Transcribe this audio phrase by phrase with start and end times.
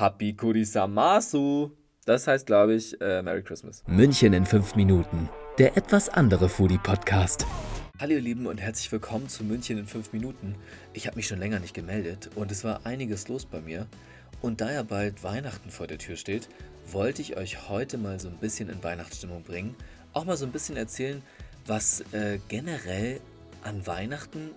[0.00, 1.72] Happy Kurisamasu.
[2.06, 3.84] Das heißt, glaube ich, äh, Merry Christmas.
[3.86, 5.28] München in 5 Minuten.
[5.58, 7.44] Der etwas andere Foodie-Podcast.
[7.98, 10.54] Hallo ihr Lieben und herzlich willkommen zu München in 5 Minuten.
[10.94, 13.86] Ich habe mich schon länger nicht gemeldet und es war einiges los bei mir.
[14.40, 16.48] Und da ja bald Weihnachten vor der Tür steht,
[16.90, 19.74] wollte ich euch heute mal so ein bisschen in Weihnachtsstimmung bringen.
[20.14, 21.20] Auch mal so ein bisschen erzählen,
[21.66, 23.20] was äh, generell
[23.62, 24.52] an Weihnachten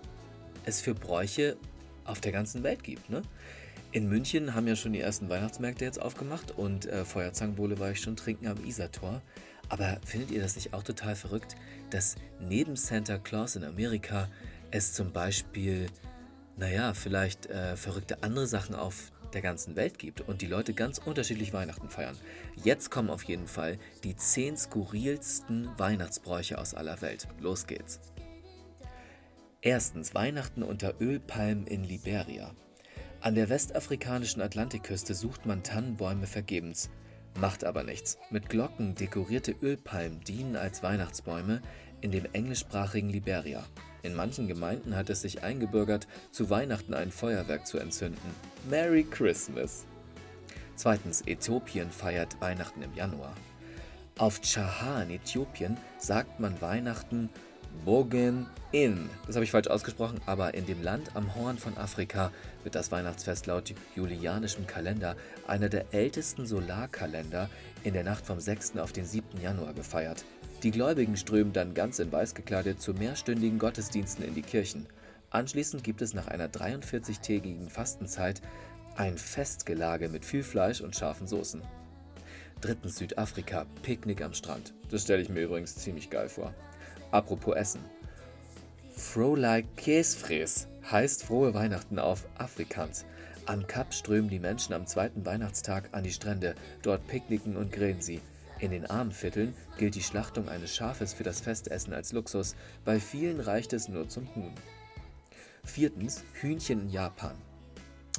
[0.64, 1.58] es für Bräuche
[2.06, 3.10] auf der ganzen Welt gibt.
[3.10, 3.20] Ne?
[3.94, 8.00] In München haben ja schon die ersten Weihnachtsmärkte jetzt aufgemacht und äh, Feuerzangenbowle war ich
[8.00, 9.22] schon trinken am Isartor.
[9.68, 11.54] Aber findet ihr das nicht auch total verrückt,
[11.90, 14.28] dass neben Santa Claus in Amerika
[14.72, 15.86] es zum Beispiel,
[16.56, 20.98] naja, vielleicht äh, verrückte andere Sachen auf der ganzen Welt gibt und die Leute ganz
[20.98, 22.18] unterschiedlich Weihnachten feiern.
[22.56, 27.28] Jetzt kommen auf jeden Fall die 10 skurrilsten Weihnachtsbräuche aus aller Welt.
[27.38, 28.00] Los geht's.
[29.62, 32.56] Erstens Weihnachten unter Ölpalmen in Liberia.
[33.24, 36.90] An der westafrikanischen Atlantikküste sucht man Tannenbäume vergebens.
[37.40, 38.18] Macht aber nichts.
[38.28, 41.62] Mit Glocken dekorierte Ölpalmen dienen als Weihnachtsbäume
[42.02, 43.64] in dem englischsprachigen Liberia.
[44.02, 48.20] In manchen Gemeinden hat es sich eingebürgert, zu Weihnachten ein Feuerwerk zu entzünden.
[48.68, 49.86] Merry Christmas!
[50.76, 53.32] Zweitens, Äthiopien feiert Weihnachten im Januar.
[54.18, 57.30] Auf Chaha in Äthiopien sagt man Weihnachten
[57.84, 59.10] Bogen In.
[59.26, 62.92] Das habe ich falsch ausgesprochen, aber in dem Land am Horn von Afrika wird das
[62.92, 67.50] Weihnachtsfest laut julianischem Kalender einer der ältesten Solarkalender
[67.82, 68.78] in der Nacht vom 6.
[68.78, 69.40] auf den 7.
[69.40, 70.24] Januar gefeiert.
[70.62, 74.86] Die Gläubigen strömen dann ganz in weiß gekleidet zu mehrstündigen Gottesdiensten in die Kirchen.
[75.28, 78.40] Anschließend gibt es nach einer 43-tägigen Fastenzeit
[78.96, 81.60] ein Festgelage mit viel Fleisch und scharfen Soßen.
[82.60, 84.72] Drittens Südafrika, Picknick am Strand.
[84.90, 86.54] Das stelle ich mir übrigens ziemlich geil vor.
[87.14, 87.80] Apropos Essen.
[88.96, 93.04] Frohlike Käsfräs heißt frohe Weihnachten auf Afrikaans.
[93.46, 96.56] Am Kap strömen die Menschen am zweiten Weihnachtstag an die Strände.
[96.82, 98.20] Dort picknicken und grillen sie.
[98.58, 102.56] In den armen Vierteln gilt die Schlachtung eines Schafes für das Festessen als Luxus.
[102.84, 104.52] Bei vielen reicht es nur zum Huhn.
[105.62, 107.36] Viertens Hühnchen in Japan.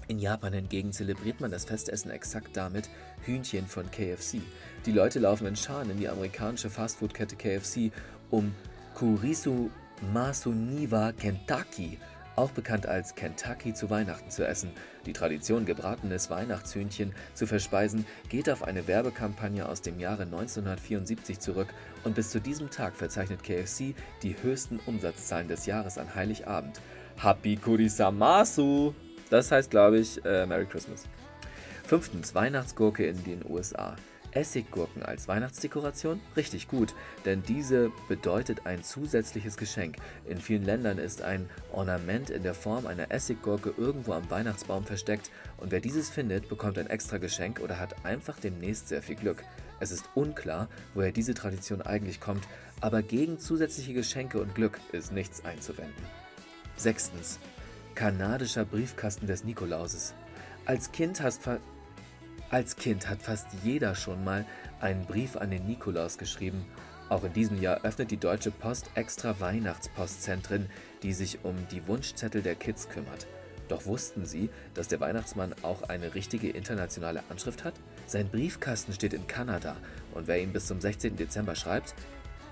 [0.07, 2.89] In Japan hingegen zelebriert man das Festessen exakt damit
[3.25, 4.39] Hühnchen von KFC.
[4.85, 7.91] Die Leute laufen in Scharen in die amerikanische Fastfood-Kette KFC,
[8.31, 8.55] um
[8.95, 9.69] Kurisu
[10.13, 11.99] Masuniwa Kentucky,
[12.37, 14.71] auch bekannt als Kentucky zu Weihnachten zu essen.
[15.05, 21.67] Die Tradition, gebratenes Weihnachtshühnchen zu verspeisen, geht auf eine Werbekampagne aus dem Jahre 1974 zurück
[22.05, 26.79] und bis zu diesem Tag verzeichnet KFC die höchsten Umsatzzahlen des Jahres an Heiligabend.
[27.21, 28.93] Happy Kurisamasu!
[29.29, 31.03] Das heißt, glaube ich, äh, Merry Christmas.
[31.83, 33.97] Fünftens, Weihnachtsgurke in den USA.
[34.35, 36.19] Essiggurken als Weihnachtsdekoration?
[36.35, 39.95] Richtig gut, denn diese bedeutet ein zusätzliches Geschenk.
[40.25, 45.31] In vielen Ländern ist ein Ornament in der Form einer Essiggurke irgendwo am Weihnachtsbaum versteckt
[45.57, 49.43] und wer dieses findet, bekommt ein extra Geschenk oder hat einfach demnächst sehr viel Glück.
[49.79, 52.47] Es ist unklar, woher diese Tradition eigentlich kommt,
[52.81, 56.03] aber gegen zusätzliche Geschenke und Glück ist nichts einzuwenden.
[56.75, 57.39] Sechstens.
[57.95, 60.13] Kanadischer Briefkasten des Nikolauses.
[60.65, 61.47] Als Kind hast,
[62.55, 64.45] als Kind hat fast jeder schon mal
[64.79, 66.65] einen Brief an den Nikolaus geschrieben.
[67.09, 70.69] Auch in diesem Jahr öffnet die Deutsche Post extra Weihnachtspostzentren,
[71.03, 73.27] die sich um die Wunschzettel der Kids kümmert.
[73.67, 77.73] Doch wussten Sie, dass der Weihnachtsmann auch eine richtige internationale Anschrift hat?
[78.05, 79.75] Sein Briefkasten steht in Kanada
[80.13, 81.17] und wer ihn bis zum 16.
[81.17, 81.93] Dezember schreibt,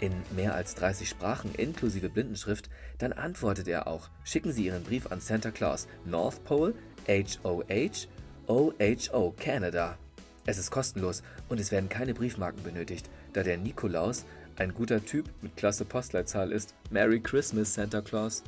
[0.02, 4.10] in mehr als 30 Sprachen inklusive Blindenschrift, dann antwortet er auch.
[4.26, 6.74] Schicken Sie Ihren Brief an Santa Claus, North Pole,
[7.08, 8.10] HOH
[8.48, 9.98] OHO Canada.
[10.46, 14.26] Es ist kostenlos und es werden keine Briefmarken benötigt, da der Nikolaus
[14.58, 16.76] ein guter Typ mit klasse Postleitzahl ist.
[16.90, 18.44] Merry Christmas, Santa Claus.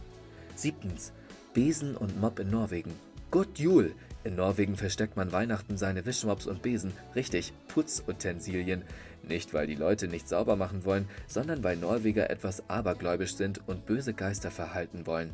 [0.56, 1.12] Siebtens.
[1.54, 2.92] Besen und Mob in Norwegen.
[3.32, 3.96] Good Jul!
[4.24, 6.92] In Norwegen versteckt man Weihnachten seine Wischmops und Besen.
[7.16, 8.84] Richtig, Putzutensilien.
[9.24, 13.86] Nicht, weil die Leute nicht sauber machen wollen, sondern weil Norweger etwas abergläubisch sind und
[13.86, 15.32] böse Geister verhalten wollen.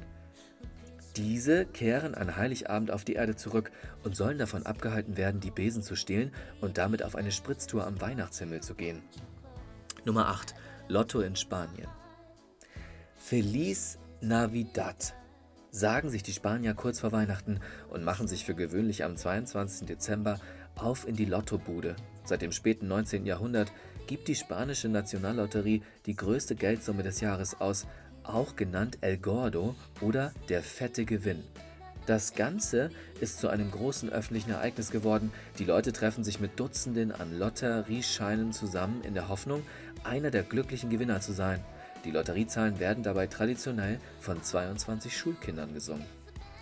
[1.17, 3.71] Diese kehren an Heiligabend auf die Erde zurück
[4.03, 7.99] und sollen davon abgehalten werden, die Besen zu stehlen und damit auf eine Spritztour am
[7.99, 9.01] Weihnachtshimmel zu gehen.
[10.05, 10.55] Nummer 8.
[10.87, 11.89] Lotto in Spanien.
[13.15, 15.13] Feliz Navidad
[15.71, 17.59] sagen sich die Spanier kurz vor Weihnachten
[17.89, 19.87] und machen sich für gewöhnlich am 22.
[19.87, 20.39] Dezember
[20.75, 21.95] auf in die Lottobude.
[22.23, 23.25] Seit dem späten 19.
[23.25, 23.71] Jahrhundert
[24.07, 27.87] gibt die spanische Nationallotterie die größte Geldsumme des Jahres aus,
[28.23, 31.43] auch genannt El Gordo oder der fette Gewinn.
[32.07, 32.89] Das Ganze
[33.19, 35.31] ist zu einem großen öffentlichen Ereignis geworden.
[35.59, 39.63] Die Leute treffen sich mit Dutzenden an Lotteriescheinen zusammen in der Hoffnung,
[40.03, 41.63] einer der glücklichen Gewinner zu sein.
[42.03, 46.05] Die Lotteriezahlen werden dabei traditionell von 22 Schulkindern gesungen.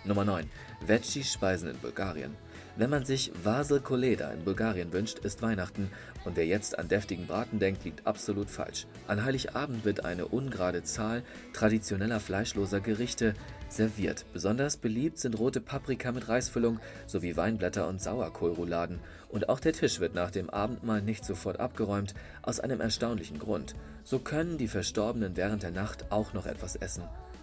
[0.04, 0.50] Nummer 9.
[0.86, 2.36] Veggie-Speisen in Bulgarien.
[2.80, 5.90] Wenn man sich Vasel Koleda in Bulgarien wünscht, ist Weihnachten
[6.24, 8.86] und wer jetzt an deftigen Braten denkt, liegt absolut falsch.
[9.06, 11.22] An Heiligabend wird eine ungerade Zahl
[11.52, 13.34] traditioneller fleischloser Gerichte
[13.68, 14.24] serviert.
[14.32, 18.98] Besonders beliebt sind rote Paprika mit Reisfüllung sowie Weinblätter und Sauerkohlrouladen.
[19.28, 23.74] Und auch der Tisch wird nach dem Abendmahl nicht sofort abgeräumt, aus einem erstaunlichen Grund.
[24.04, 27.02] So können die Verstorbenen während der Nacht auch noch etwas essen.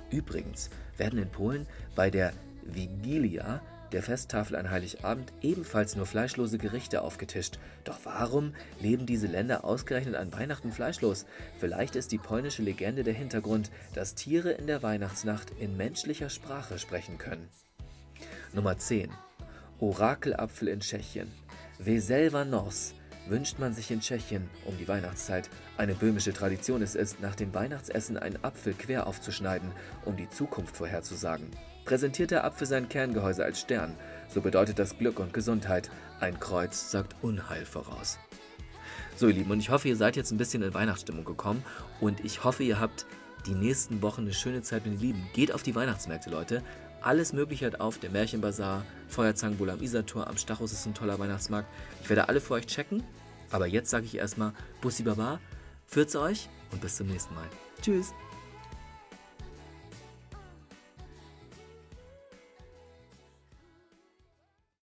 [0.10, 2.34] Übrigens werden in Polen bei der
[2.64, 3.62] Vigilia
[3.92, 7.60] der Festtafel an Heiligabend ebenfalls nur fleischlose Gerichte aufgetischt.
[7.84, 11.26] Doch warum leben diese Länder ausgerechnet an Weihnachten fleischlos?
[11.60, 16.80] Vielleicht ist die polnische Legende der Hintergrund, dass Tiere in der Weihnachtsnacht in menschlicher Sprache
[16.80, 17.48] sprechen können.
[18.54, 19.10] Nummer 10.
[19.80, 21.32] Orakelapfel in Tschechien.
[21.80, 22.94] Weselva Nos
[23.30, 25.50] wünscht man sich in Tschechien um die Weihnachtszeit.
[25.78, 29.72] Eine böhmische Tradition ist es, nach dem Weihnachtsessen einen Apfel quer aufzuschneiden,
[30.06, 31.52] um die Zukunft vorherzusagen.
[31.88, 33.96] Präsentiert der Apfel sein Kerngehäuse als Stern,
[34.28, 35.90] so bedeutet das Glück und Gesundheit.
[36.20, 38.20] Ein Kreuz sagt Unheil voraus.
[39.16, 41.64] So, ihr Lieben, und ich hoffe, ihr seid jetzt ein bisschen in Weihnachtsstimmung gekommen
[42.02, 43.06] und ich hoffe, ihr habt
[43.46, 45.30] die nächsten Wochen eine schöne Zeit mit den Lieben.
[45.34, 46.62] Geht auf die Weihnachtsmärkte, Leute.
[47.02, 51.70] Alles Mögliche hat auf, der Märchenbazar, Feuerzangenbulle am Isartor, am Stachus ist ein toller Weihnachtsmarkt.
[52.04, 53.02] Ich werde alle für euch checken,
[53.50, 54.52] aber jetzt sage ich erstmal
[54.82, 55.40] Bussi Baba,
[55.86, 57.48] führt's euch und bis zum nächsten Mal.
[57.82, 58.12] Tschüss!